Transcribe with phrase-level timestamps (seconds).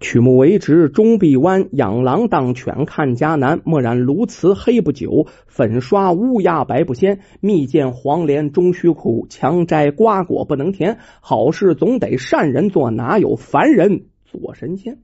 [0.00, 1.68] 曲目为直，终必弯。
[1.72, 3.60] 养狼当犬，看家难。
[3.64, 7.20] 墨染鸬鹚黑不久，粉刷乌鸦白不鲜。
[7.40, 10.98] 蜜饯黄连终须苦，强摘瓜果不能甜。
[11.20, 14.98] 好事总得善人做，哪有凡人做神仙？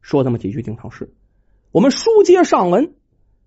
[0.00, 1.12] 说这么几句定场诗。
[1.70, 2.94] 我们书接上文，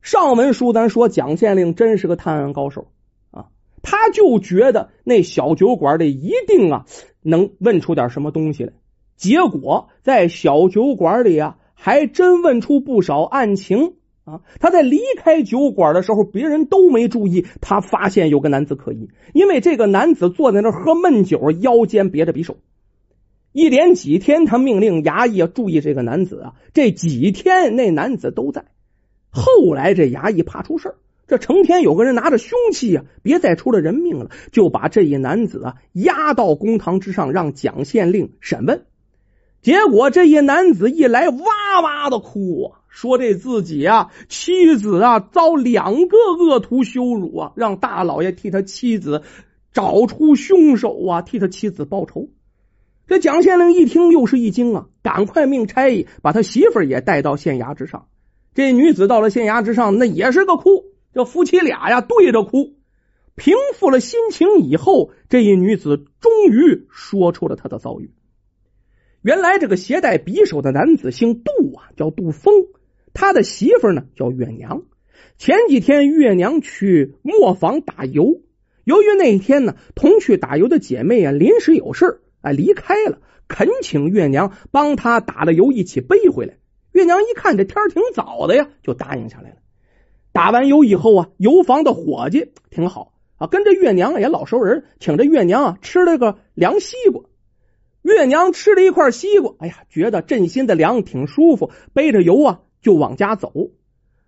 [0.03, 2.89] 上文书咱说蒋县令真是个探案高手
[3.31, 3.47] 啊，
[3.81, 6.85] 他就觉得那小酒馆里一定啊
[7.23, 8.73] 能问出点什么东西来。
[9.15, 13.93] 结果在小酒馆里啊，还真问出不少案情
[14.25, 14.41] 啊！
[14.59, 22.57] 他在离开酒馆的时候，别人都没注意，他发现有个男子可疑，因为这个男子坐在那喝闷酒，腰间别着匕首。
[23.51, 26.53] 一连几天，他命令衙役注意这个男子啊。
[26.73, 28.65] 这几天，那男子都在。
[29.29, 30.95] 后来这衙役怕出事
[31.27, 38.85] 这成天有个人拿着凶器啊，别再出了人命了，就把这一男子啊押到公堂之上，让蒋县令审问。
[39.63, 49.23] 结果这一男子一来，哇哇的哭，说这自己啊妻子啊遭两个恶徒羞辱啊，让大老爷替他妻子
[49.71, 52.27] 找出凶手啊，替他妻子报仇。
[53.07, 58.07] 这蒋县令一听，又是一惊啊，赶快命差役把他媳妇也带到县衙之上。
[58.53, 62.75] 这女子到了县衙之上，那也是个哭，这夫妻俩呀对着哭，
[63.35, 68.11] 平复了心情以后，这一女子终于说出了她的遭遇。
[69.23, 72.53] 原来这个携带匕首的男子姓杜啊，叫杜峰。
[73.13, 74.83] 他的媳妇呢叫月娘。
[75.37, 78.41] 前几天月娘去磨坊打油，
[78.83, 86.57] 由于那一天呢同去打油的姐妹啊临时有事啊离开了，恳请月娘帮他打了油一起背回来。
[86.91, 89.55] 月娘一看这天挺早的呀，就答应下来了。
[90.33, 97.23] 打完油以后啊，油坊的伙计挺好啊，跟着月娘也老熟人，请这月娘啊吃了个凉西瓜。
[98.03, 101.71] 月娘吃了一块西瓜，哎呀，觉得朕心的凉，挺舒服。
[101.93, 103.51] 背着油啊，就往家走。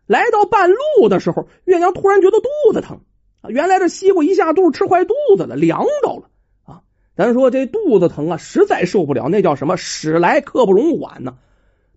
[0.08, 3.02] 来到半路的时候，月娘突然觉得肚子疼
[3.42, 3.50] 啊！
[3.50, 6.30] 原来这西瓜一下肚吃坏肚子了，凉着了
[6.64, 6.82] 啊！
[7.18, 9.76] 咱说这肚子疼啊，实在受不了，那叫什么？
[9.76, 11.38] 使来刻不容缓呢。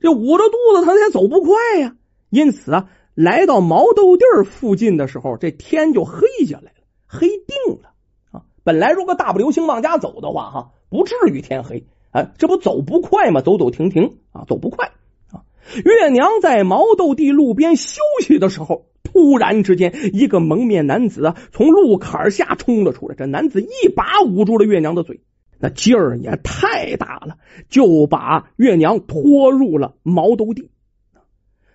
[0.00, 1.94] 这捂着肚子疼，也走不快呀。
[2.28, 7.90] 因此啊，来到毛豆地儿附近的时候，这天就黑下来了，黑定了
[8.32, 8.42] 啊！
[8.64, 10.70] 本来如果大步流星往家走的话，哈。
[10.90, 13.40] 不至于天黑，哎，这不走不快吗？
[13.40, 14.92] 走走停停啊，走不快
[15.30, 15.44] 啊。
[15.84, 23.14] 月娘在毛豆地路边休息的时候，突然之间，一个蒙面男子啊从路坎下冲了出来。
[23.14, 25.20] 这男子一把捂住了月娘的嘴，
[25.58, 27.36] 那劲儿也太大了，
[27.68, 30.70] 就把月娘拖入了毛豆地。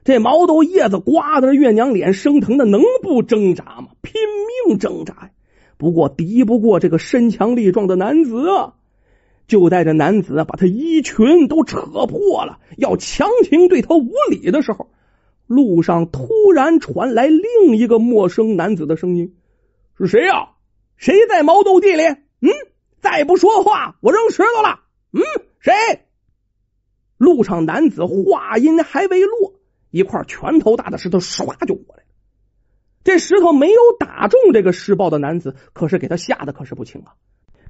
[0.03, 3.89] 这毛豆叶子刮的月娘脸生疼的，能不挣扎吗？
[4.01, 4.13] 拼
[4.67, 5.29] 命挣扎呀！
[5.77, 8.73] 不过敌不过这个身强力壮的男子啊。
[9.47, 14.89] 就在这男子把他衣裙都扯破了，要强行对他无礼的时候，
[15.47, 19.35] 路上突然传来另一个陌生男子的声音
[19.97, 20.49] ：“是谁呀？
[20.95, 22.03] 谁在毛豆地里？
[22.03, 22.49] 嗯，
[23.01, 24.79] 再不说话，我扔石头了。
[25.11, 25.21] 嗯，
[25.59, 25.73] 谁？”
[27.17, 29.53] 路上男子话音还未落，
[29.91, 32.09] 一块拳头大的石头唰就过来了。
[33.03, 37.13] 这石头没有打中这个施暴的男子，可是给他吓得可是不轻啊。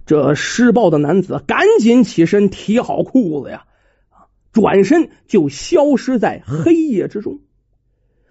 [0.05, 3.65] 这施暴的男子赶紧起身，提好裤子呀，
[4.51, 7.39] 转身就消失在黑夜之中。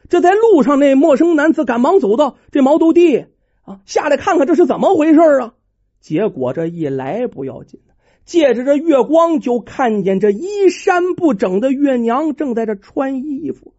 [0.09, 3.27] 这在路上，那陌生男子赶忙走到这毛豆地
[3.63, 5.55] 啊，下来看看这是怎么回事啊。
[6.01, 7.81] 结果这一来不要紧，
[8.27, 13.73] 借着这月光，就看见这衣衫不整的月娘正在这穿衣服。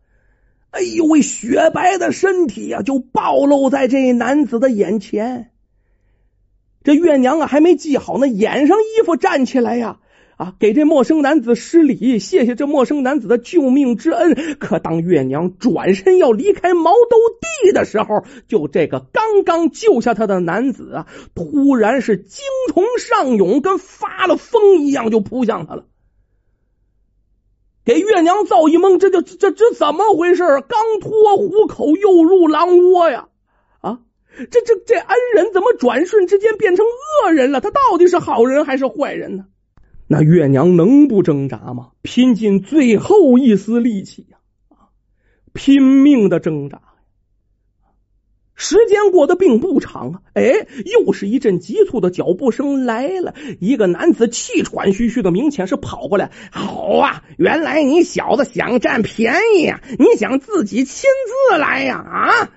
[0.72, 5.52] 哎呦喂，雪白的身体呀，就暴露在这男子的眼前。
[6.84, 10.00] 这月娘啊，还没系好那掩上衣服，站起来呀，
[10.36, 14.58] 啊，给这陌生男子施礼，谢谢这陌生男子的救命之恩。
[14.60, 17.18] 可当月娘转身要离开毛豆
[17.64, 22.44] 地的时候，就这个刚刚救下他的男子啊，突然是精
[22.74, 25.86] 虫上涌，跟发了疯一样就扑向他了，
[27.86, 28.98] 给月娘造一懵。
[28.98, 30.44] 这就这这怎么回事？
[30.44, 33.30] 刚脱虎口，又入狼窝呀！
[34.38, 37.62] 这这这恩人怎么转瞬之间变成恶人了？
[37.62, 39.46] 他到底是好人还是坏人呢？
[40.08, 41.92] 那月娘能不挣扎吗？
[42.02, 44.38] 拼尽最后一丝力气呀，
[44.70, 44.92] 啊，
[45.54, 46.82] 拼命的挣扎。
[48.56, 53.34] 时间过得并不长啊，哎，又是一阵急促的脚步声来了。
[53.60, 56.32] 一个男子气喘吁吁的，明显是跑过来。
[56.52, 59.82] 好啊，原来你小子想占便宜呀？
[59.98, 61.10] 你想自己亲
[61.50, 61.98] 自来呀？
[61.98, 62.50] 啊！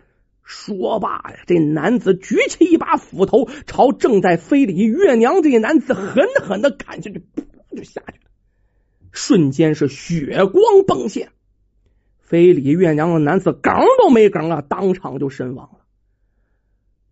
[0.46, 8.30] 说罢呀，这男子举起一把斧头，朝正在非礼月娘这男子狠狠的砍下去，噗就下去了。
[9.10, 11.30] 瞬间是血光迸现。
[12.20, 15.80] 非礼月娘的男子梗都没梗啊，当场就身亡了。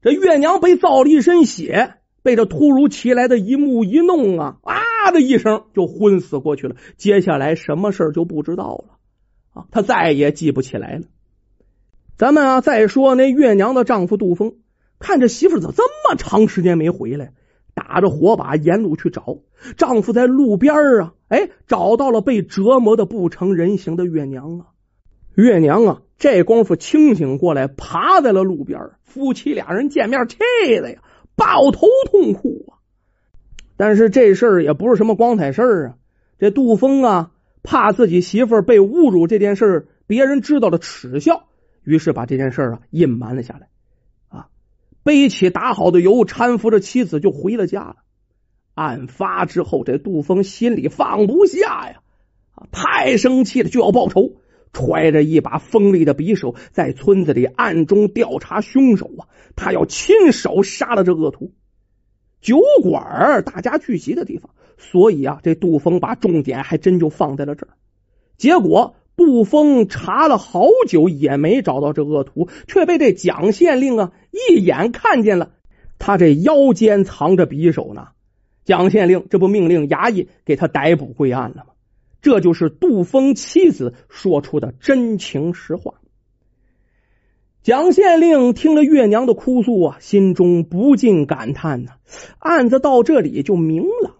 [0.00, 6.76] 这月娘被造了一身血，被这突如其来的一幕一弄啊啊的一声就昏死过去了。
[6.96, 8.98] 接下来什么事就不知道了
[9.54, 11.06] 啊，他再也记不起来了。
[12.16, 14.54] 咱们啊，再说那月娘的丈夫杜峰，
[15.00, 17.32] 看着媳妇怎么这么长时间没回来，
[17.74, 19.38] 打着火把沿路去找。
[19.76, 24.66] 丈夫在路边啊，哎，找到了被折磨的不成人形的月娘啊。
[25.34, 28.90] 月娘啊，这功夫清醒过来，爬在了路边。
[29.02, 30.38] 夫妻俩人见面，气
[30.80, 31.00] 的呀，
[31.34, 32.78] 抱头痛哭啊。
[33.76, 35.94] 但是这事儿也不是什么光彩事儿啊。
[36.38, 37.32] 这杜峰啊，
[37.64, 41.46] 怕自己媳妇儿被侮辱这件事儿，别人知道了耻笑，
[41.84, 43.68] 于是把这件事啊隐瞒了下来。
[44.28, 44.48] 啊，
[45.02, 47.96] 背起打好的油，搀扶着妻子就回了家了。
[48.74, 52.00] 案发之后，这杜峰心里放不下呀，
[52.54, 54.40] 啊，太生气了，就要报仇。
[54.76, 59.28] 揣着一把锋利的匕首，在村子里暗中调查凶手啊！
[59.54, 61.52] 他要亲手杀了这恶徒。
[62.40, 67.74] 酒馆大家聚集的地方，所以啊，这杜峰把重点还真就放在了这儿。
[68.36, 75.50] 结果杜峰查了好久也没找到这恶徒，却被这蒋县令啊一眼看见了，
[75.98, 78.08] 他这腰间藏着匕首呢。
[78.64, 81.64] 蒋县令这不命令衙役给他逮捕归案了吗？
[82.22, 85.94] 这就是杜峰妻子说出的真情实话。
[87.62, 91.92] 蒋县令听了月娘的哭诉啊，心中不禁感叹呢：
[92.38, 94.16] 案子到这里就明朗。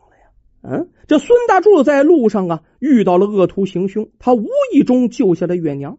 [0.67, 5.99] 嗯，这孙大柱在路上啊遇到了恶徒行凶，他无意中救下了月娘。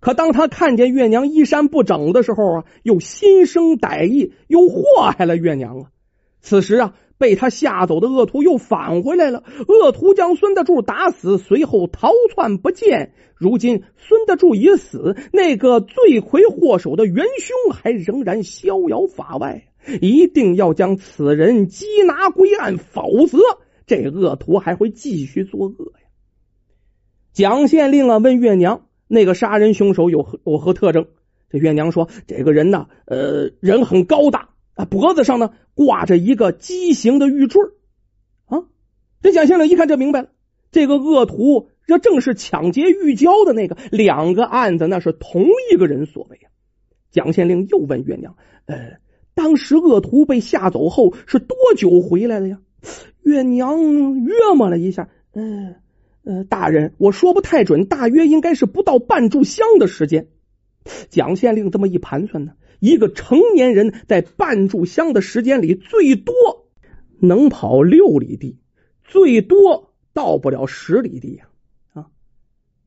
[0.00, 4.82] 可当他看见月娘衣衫不整的时候啊，又心生歹意，又祸
[5.16, 5.86] 害了月娘啊。
[6.40, 6.94] 此时啊。
[7.20, 13.12] 被他吓走的恶徒又返回来了，恶徒将孙大柱打死，随后逃窜不见。
[13.34, 19.64] 如今孙大柱已死，那个罪魁祸首的元凶还仍然逍遥法外，
[20.00, 23.40] 一定要将此人缉拿归案，否则
[23.88, 26.06] 这恶徒还会继续作恶呀。
[27.32, 31.08] 蒋县令啊，问月娘：“那个杀人凶手有何有何特征？”
[31.50, 37.60] 这月娘说：“这个人呢，呃，人很高大。”啊，脖子上呢挂着一个畸形的玉坠
[38.44, 38.62] 啊！
[39.20, 40.28] 这蒋县令一看，这明白了，
[40.70, 46.46] 这个恶徒这正是抢劫玉娇的那个，两个案子那是同一个人所为啊！
[47.10, 48.36] 蒋县令又问月娘
[48.66, 48.98] ：“呃，
[49.34, 52.60] 当时恶徒被吓走后是多久回来的呀？”
[53.22, 55.76] 月娘约摸了一下，嗯
[56.24, 60.28] 呃，大人，我说不太准，大约应该是不到半炷香的时间。
[61.10, 62.52] 蒋县令这么一盘算呢。
[62.80, 66.34] 一个成年人在半炷香的时间里，最多
[67.18, 68.58] 能跑六里地，
[69.04, 71.48] 最多到不了十里地呀！
[71.92, 72.06] 啊，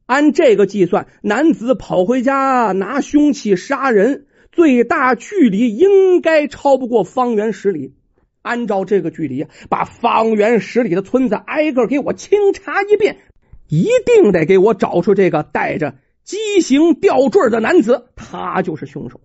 [0.06, 7.94] 按这个计算，男子跑回家拿凶器杀人，最大距离应该超不过方圆十里。
[8.42, 13.18] 按照这个距离，把方圆十里的村子挨个给我清查一遍，
[13.68, 19.22] 一定得给我找出这个带着畸形吊坠的男子，他就是凶手。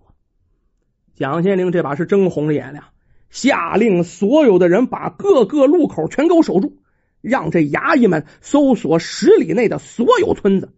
[1.15, 2.89] 蒋县令这把是真红了眼了，
[3.29, 6.77] 下令所有的人把各个路口全给我守住，
[7.21, 10.73] 让这衙役们搜索十里内的所有村子。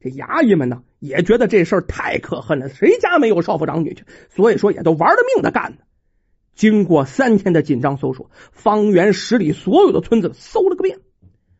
[0.00, 4.04] 这衙役们呢也觉得这事儿太可恨了，谁家没有少妇长女去？
[4.30, 5.78] 所以说也都玩了命的干。
[6.56, 10.98] 经过三天的紧张搜索，方圆十里所有的村子搜了个遍，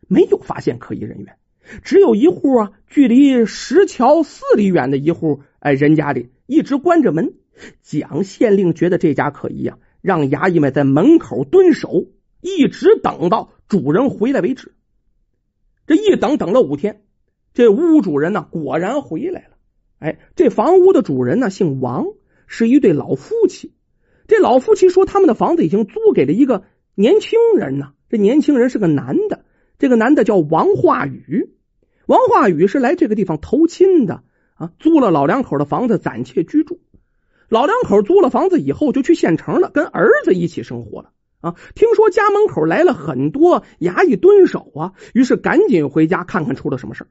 [0.07, 1.37] 没有发现可疑人员，
[1.83, 7.35] 只有一户啊，距离石桥四里远的一户，哎，人家里一直关着门。
[7.81, 12.07] 蒋县令觉得这家可疑呀，让衙役们在门口蹲守，
[12.41, 14.73] 一直等到主人回来为止。
[15.85, 17.03] 这一等等了五天，
[17.53, 19.57] 这屋主人呢果然回来了。
[19.99, 22.07] 哎，这房屋的主人呢姓王，
[22.47, 23.73] 是一对老夫妻。
[24.27, 26.63] 这老夫妻说，他们的房子已经租给了一个
[26.95, 27.93] 年轻人呢。
[28.09, 29.45] 这年轻人是个男的，
[29.79, 31.53] 这个男的叫王化宇。
[32.05, 34.23] 王化宇是来这个地方投亲的
[34.55, 36.79] 啊，租了老两口的房子暂且居住。
[37.49, 41.55] 老两口租了房子以后，就去县城了，跟儿子一起生活了啊。
[41.75, 47.07] 听说家门口来了很多衙役蹲守啊，于是赶紧回家看看出了什么事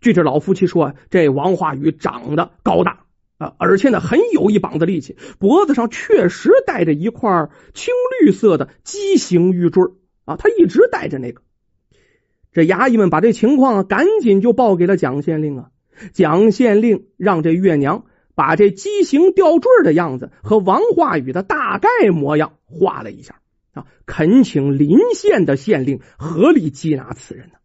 [0.00, 3.04] 据这老夫妻说，这王化宇长得高大
[3.42, 9.82] 啊，而且呢很有一膀子力气，脖子上确实戴着一块青绿色的畸形玉坠
[10.24, 11.42] 啊，他一直戴着那个。
[12.52, 15.70] 这衙役们把这情况啊赶紧就报给了蒋县令啊，
[16.12, 18.04] 蒋县令让这月娘。
[18.34, 23.42] 把这畸形吊坠的样子和王化宇的大概模样画了一下
[23.74, 27.56] 啊，恳请临县的县令合力缉拿此人呢。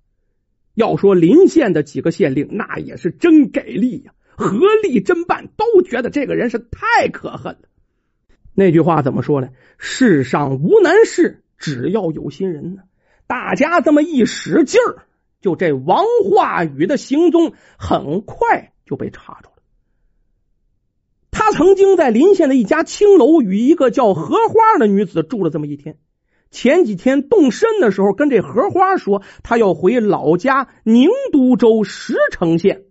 [0.74, 4.52] 要说临县的几个县令，那也是真给力呀，合
[4.84, 7.68] 力侦办，都觉得这个人是太可恨了。
[8.54, 9.50] 那句话怎么说呢？
[9.80, 12.84] 世上无难事，只要有心人呢。
[13.26, 15.04] 大家这么一使劲儿，
[15.42, 19.56] 就这王化宇的行踪很快就被查出了。
[21.32, 25.98] 他曾经在临县的一家青楼与一个叫荷花的女子住了这么一天。
[26.50, 32.86] 前几天动身的时候，跟这荷花说，他要回老家宁都州石城县，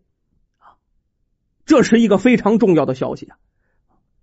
[1.66, 3.36] 这是一个非常重要的消息啊！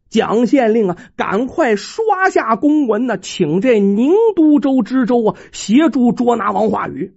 [0.09, 7.13] 蒋县令啊，赶快刷下公文呢，请这宁都州知州啊协助捉拿王化宇。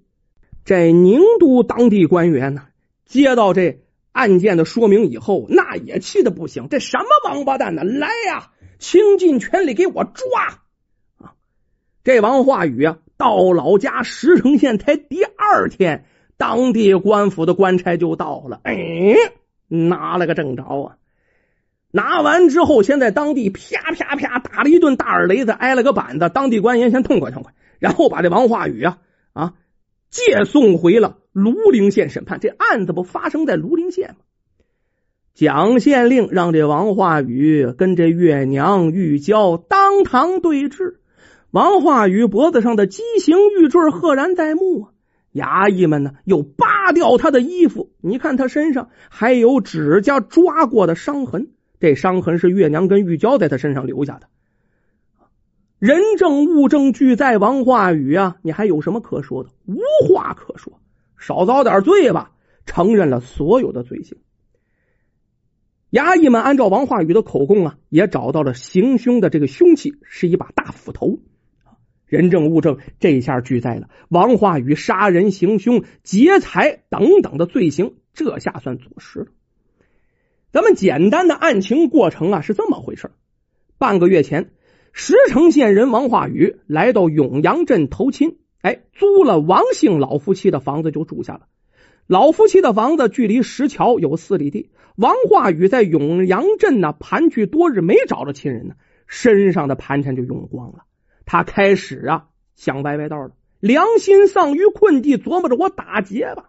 [0.64, 2.62] 这宁都当地官员呢，
[3.04, 7.84] 接到这案件的说明以后，那也气的不行，这什么王八蛋呢？
[7.84, 10.62] 来呀，倾尽全力给我抓！
[11.18, 11.34] 啊
[12.02, 16.06] 这王化宇啊，到老家石城县才第二天，
[16.36, 19.14] 当地官府的官差就到了，哎，
[19.68, 20.96] 拿了个正着啊！
[21.92, 23.60] 拿完之后，先在当地啪
[23.92, 26.28] 啪啪打了一顿大耳雷子，挨了个板子。
[26.28, 28.98] 当地官员先痛快痛快，然后把这王化宇啊
[29.32, 29.54] 啊
[30.10, 32.38] 借送回了庐陵县审判。
[32.38, 34.16] 这案子不发生在庐陵县吗？
[35.32, 41.00] 蒋县令让这王化宇跟这月娘玉娇当堂对质。
[41.50, 44.90] 王化宇脖子上的畸形玉坠赫然在目啊！
[45.32, 51.48] 衙役们呢又扒掉他的衣服，你看他身上还有指甲抓过的伤痕，
[51.80, 54.28] 这伤痕是月娘跟玉娇在他身上留下的。
[55.80, 59.50] 人证物证俱在，王化宇啊，你还有什么可说的？
[59.66, 60.80] 无话可说，
[61.18, 62.30] 少遭点罪吧，
[62.64, 64.18] 承认了所有的罪行。
[65.90, 71.18] 衙役们按照王化宇的口供啊，也找到了行凶的这个凶器是一把大斧头。
[72.06, 79.26] 人证物证这下俱在了，王化宇杀人行凶、劫财等等的罪行，这下算坐实了。
[80.52, 83.10] 咱们简单的案情过程啊，是这么回事：
[83.76, 84.50] 半个月前，
[84.92, 91.48] 石城县人王化宇来到永阳镇投亲，哎，租了王姓老夫妻的房子就住下了。
[92.06, 94.70] 老夫妻的房子距离石桥有四里地。
[94.94, 100.84] 王化宇在永阳镇呢盘踞多日，没找着亲人呢，身上的盘缠就用光了。
[101.26, 106.48] 他开始啊想歪歪道了，良心丧于困地，琢磨着我打劫吧。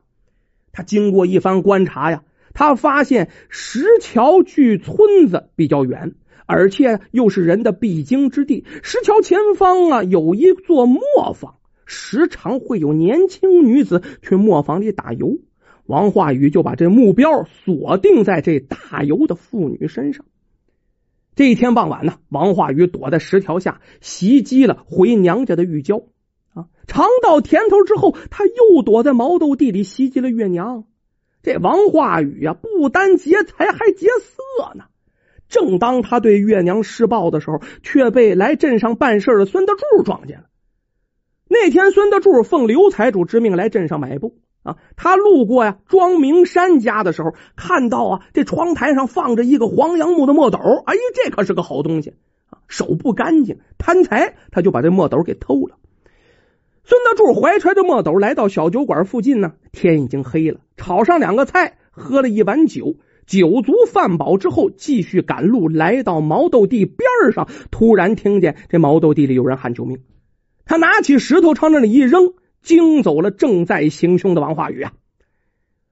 [0.72, 6.14] 他经过一番观察呀，他发现石桥距村子比较远，
[6.46, 8.66] 而且又是人的必经之地。
[8.84, 11.02] 石桥前方啊有一座磨
[11.34, 11.56] 坊，
[11.86, 15.40] 时常会有年轻女子去磨坊里打油。
[15.88, 20.26] 王化宇就把这目标锁定在这打油的妇女身上。
[21.38, 26.02] 这一天傍晚呢，王化宇躲在石条下袭击了回娘家的玉娇
[26.56, 30.86] 啊，尝到甜头之后，他又躲在毛豆地里袭击了月娘。
[31.44, 34.86] 这王化宇啊，不单劫财，还劫色呢。
[35.48, 40.46] 正当他对月娘施暴的时候，却被来镇上办事的孙德柱撞见了。
[41.48, 44.40] 那天，孙德柱奉刘财主之命来镇上买布。
[44.68, 52.16] 啊，他路过呀庄明山家的时候，看到啊这窗台上放着一个黄杨木的墨斗，哎，这可是个好东西
[52.50, 52.60] 啊！
[52.68, 55.78] 手不干净，贪财，他就把这墨斗给偷了。
[56.84, 62.96] 孙德柱怀揣着墨斗来到小酒馆附近呢，天已经黑了，炒上两个菜，喝了一碗酒，
[63.26, 70.00] 酒足饭饱之后，继续赶路，来到毛豆地边上，突然听见这毛豆地里有人喊救命，
[70.66, 72.34] 他拿起石头朝那里一扔。
[72.68, 74.92] 惊走了正在行凶的王化宇啊！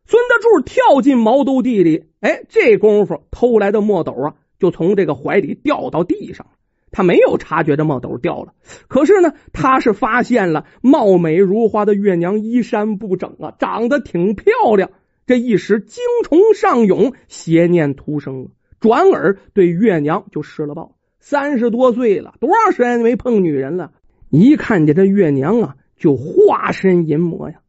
[0.06, 6.48] 孙德柱跳进毛豆地里，哎，这功夫偷来的墨斗啊，就从这个怀里掉到地上
[6.92, 8.54] 他没有察觉这墨斗掉了，
[8.90, 14.92] 可是呢，他是发现了貌美如花的月娘衣衫不整啊，长得挺漂亮。
[15.26, 18.50] 这一时精虫上涌，邪念突生，
[18.82, 20.98] 转而对月娘就施了暴。
[21.22, 23.94] 三十多岁了，多长时间没碰女人了？
[24.30, 25.76] 一看见这月娘啊！
[25.98, 27.62] 就化身淫魔呀！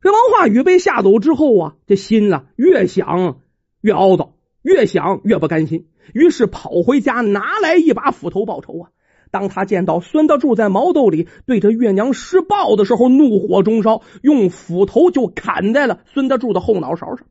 [0.00, 3.38] 这王化宇被吓走之后啊，这心啊越想
[3.80, 8.90] 越懊恼，越想越不甘心，于是跑回家拿来一把斧头报仇啊！
[9.30, 17.26] 当他见到孙德柱在毛豆里对着月娘施暴的时候，怒火中烧，用斧头就砍在了孙德柱的后脑勺上。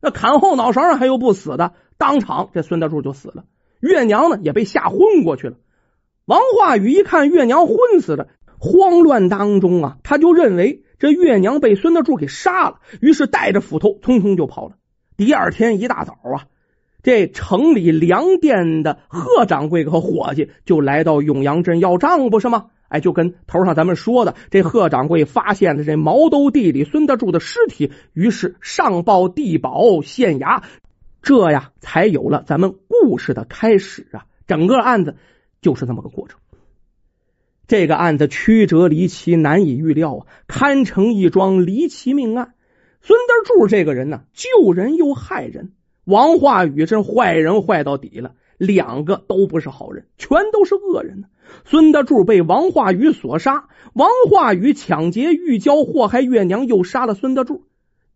[0.00, 3.44] 那砍后脑勺上还有不死的，当场这孙德柱就死了。
[3.80, 5.56] 月娘呢也被吓昏过去了。
[6.24, 8.28] 王化宇一看月娘昏死了。
[8.58, 14.76] 慌乱当中啊，他就认为这月娘被孙德柱给杀了，于是带着斧头匆匆就跑了。
[15.16, 16.46] 第二天一大早啊，
[17.02, 22.66] 这城里粮店的贺掌柜和伙计就来到永阳镇要账，不是吗？
[22.88, 30.62] 哎，就跟头上咱们说的，这贺掌柜发现了这毛兜地里孙德柱的尸体，于是上报地保县衙，
[31.20, 34.26] 这呀才有了咱们故事的开始啊。
[34.46, 35.16] 整个案子
[35.60, 36.38] 就是这么个过程。
[37.66, 42.54] 这个案子曲折离奇，难以预料啊，堪称一桩离奇命案。
[43.00, 45.72] 孙德柱这个人呢，救人又害人。
[46.04, 51.24] 王化宇这坏人坏到底了，两个都不是好人，全都是恶人。
[51.64, 57.64] 孙德柱被王化宇所杀，王化宇抢劫玉娇，祸害月娘，又杀了孙德柱，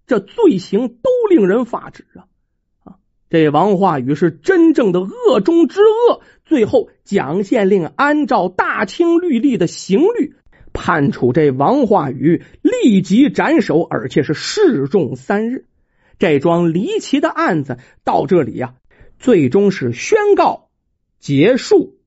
[0.06, 2.27] 这罪行都令人发指啊！
[3.30, 6.22] 这王化宇是真正的恶中之恶。
[6.46, 10.36] 最后，蒋县令按照大清律例的刑律，
[10.72, 15.66] 判处这王化宇立即斩首，而且是示众三日。
[16.18, 18.74] 这桩离奇的案子到这里呀，
[19.18, 20.70] 最终是宣告
[21.20, 21.97] 结束。